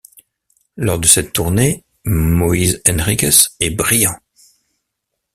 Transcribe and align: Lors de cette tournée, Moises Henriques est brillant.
Lors 0.77 0.97
de 0.97 1.05
cette 1.05 1.31
tournée, 1.31 1.83
Moises 2.05 2.81
Henriques 2.87 3.27
est 3.59 3.69
brillant. 3.69 4.19